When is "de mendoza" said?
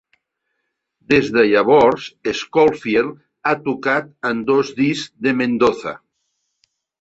5.29-5.95